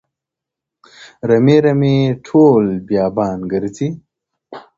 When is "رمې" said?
1.29-1.57, 1.65-1.97